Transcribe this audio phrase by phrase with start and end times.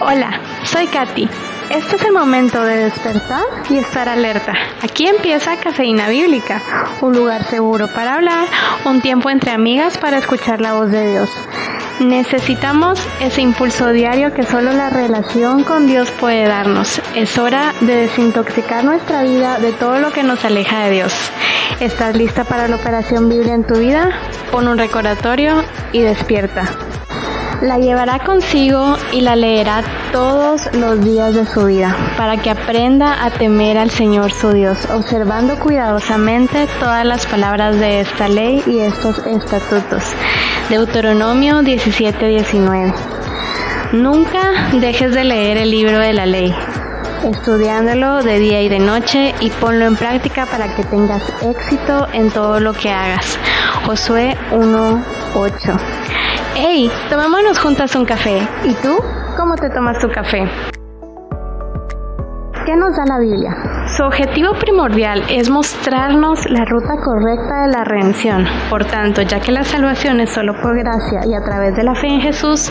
[0.00, 1.28] Hola, soy Katy.
[1.70, 4.52] Este es el momento de despertar y estar alerta.
[4.82, 6.60] Aquí empieza Cafeína Bíblica,
[7.00, 8.48] un lugar seguro para hablar,
[8.84, 11.30] un tiempo entre amigas para escuchar la voz de Dios.
[12.00, 17.00] Necesitamos ese impulso diario que solo la relación con Dios puede darnos.
[17.14, 21.14] Es hora de desintoxicar nuestra vida de todo lo que nos aleja de Dios.
[21.78, 24.10] ¿Estás lista para la operación Biblia en tu vida?
[24.50, 26.68] Pon un recordatorio y despierta.
[27.64, 29.82] La llevará consigo y la leerá
[30.12, 34.86] todos los días de su vida, para que aprenda a temer al Señor su Dios,
[34.90, 40.12] observando cuidadosamente todas las palabras de esta ley y estos estatutos.
[40.68, 42.92] Deuteronomio 17:19.
[43.92, 46.54] Nunca dejes de leer el libro de la ley,
[47.24, 52.30] estudiándolo de día y de noche y ponlo en práctica para que tengas éxito en
[52.30, 53.38] todo lo que hagas.
[53.86, 55.80] Josué 1:8.
[56.56, 58.38] Hey, tomémonos juntas un café.
[58.64, 58.96] ¿Y tú?
[59.36, 60.48] ¿Cómo te tomas tu café?
[62.64, 63.88] ¿Qué nos da la Biblia?
[63.96, 68.46] Su objetivo primordial es mostrarnos la ruta correcta de la redención.
[68.70, 71.96] Por tanto, ya que la salvación es solo por gracia y a través de la
[71.96, 72.70] fe en Jesús,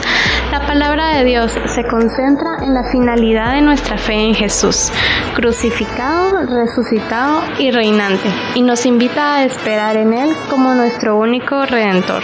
[0.50, 4.94] la palabra de Dios se concentra en la finalidad de nuestra fe en Jesús,
[5.36, 12.24] crucificado, resucitado y reinante, y nos invita a esperar en Él como nuestro único redentor.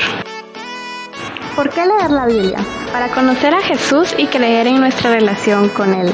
[1.59, 2.59] ¿Por qué leer la Biblia?
[2.93, 6.09] Para conocer a Jesús y creer en nuestra relación con Él,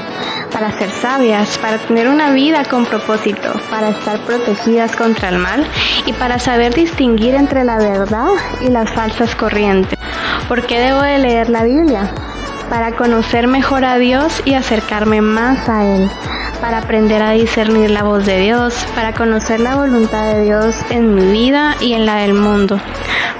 [0.51, 5.63] para ser sabias, para tener una vida con propósito, para estar protegidas contra el mal
[6.07, 8.29] y para saber distinguir entre la verdad
[8.59, 9.99] y las falsas corrientes.
[10.47, 12.09] ¿Por qué debo de leer la Biblia?
[12.71, 16.09] Para conocer mejor a Dios y acercarme más a Él,
[16.65, 21.13] para aprender a discernir la voz de Dios, para conocer la voluntad de Dios en
[21.13, 22.81] mi vida y en la del mundo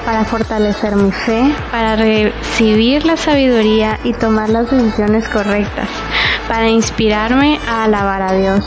[0.06, 5.90] para fortalecer mi fe, para recibir la sabiduría y tomar las decisiones correctas,
[6.47, 8.63] para inspirarme a alabar a Dios,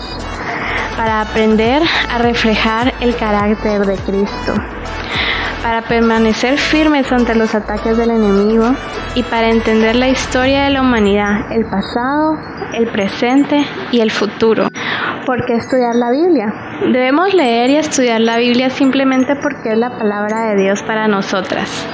[0.96, 1.80] para aprender
[2.10, 4.54] a reflejar el carácter de Cristo,
[5.62, 8.74] para permanecer firmes ante los ataques del enemigo
[9.14, 12.38] y para entender la historia de la humanidad, el pasado,
[12.72, 14.68] el presente y el futuro.
[15.26, 16.52] ¿Por qué estudiar la Biblia?
[16.92, 21.86] Debemos leer y estudiar la Biblia simplemente porque es la palabra de Dios para nosotras.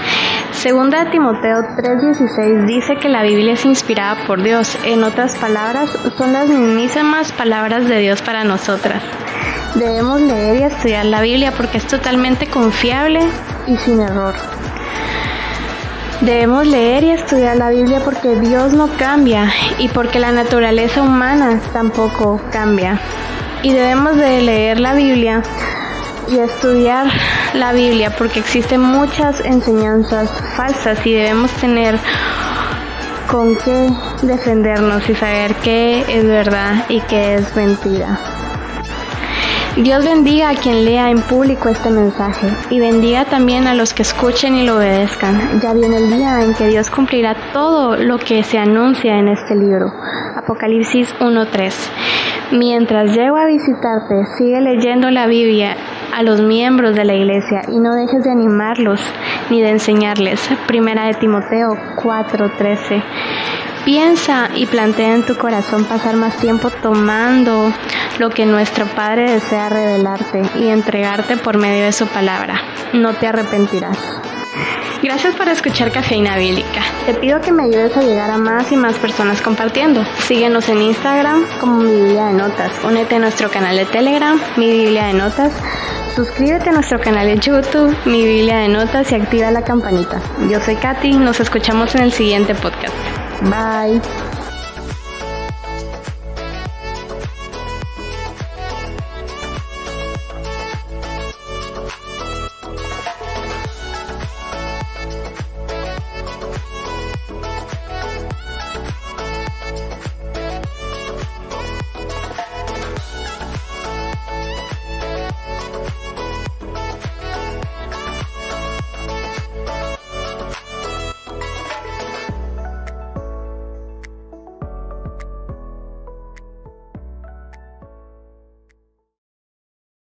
[0.52, 4.78] Segunda Timoteo 3:16 dice que la Biblia es inspirada por Dios.
[4.84, 9.02] En otras palabras, son las mismísimas palabras de Dios para nosotras.
[9.74, 13.20] Debemos leer y estudiar la Biblia porque es totalmente confiable
[13.66, 14.34] y sin error.
[16.20, 21.60] Debemos leer y estudiar la Biblia porque Dios no cambia y porque la naturaleza humana
[21.72, 23.00] tampoco cambia.
[23.64, 25.42] Y debemos de leer la Biblia
[26.28, 27.08] y estudiar
[27.54, 31.98] la Biblia porque existen muchas enseñanzas falsas y debemos tener
[33.28, 33.90] con qué
[34.22, 38.43] defendernos y saber qué es verdad y qué es mentira.
[39.76, 44.02] Dios bendiga a quien lea en público este mensaje y bendiga también a los que
[44.02, 45.60] escuchen y lo obedezcan.
[45.60, 49.56] Ya viene el día en que Dios cumplirá todo lo que se anuncia en este
[49.56, 49.92] libro.
[50.36, 51.74] Apocalipsis 1.3.
[52.52, 55.76] Mientras llego a visitarte, sigue leyendo la Biblia
[56.14, 59.00] a los miembros de la iglesia y no dejes de animarlos
[59.50, 60.48] ni de enseñarles.
[60.68, 63.02] Primera de Timoteo 4:13.
[63.84, 67.72] Piensa y plantea en tu corazón pasar más tiempo tomando
[68.18, 72.60] lo que nuestro Padre desea revelarte y entregarte por medio de su palabra.
[72.92, 73.98] No te arrepentirás.
[75.02, 76.80] Gracias por escuchar Cafeína Bíblica.
[77.04, 80.02] Te pido que me ayudes a llegar a más y más personas compartiendo.
[80.20, 82.72] Síguenos en Instagram como Mi Biblia de Notas.
[82.84, 85.52] Únete a nuestro canal de Telegram, Mi Biblia de Notas.
[86.14, 90.20] Suscríbete a nuestro canal de YouTube, Mi Biblia de Notas y activa la campanita.
[90.48, 92.94] Yo soy Katy, nos escuchamos en el siguiente podcast.
[93.42, 94.00] Bye.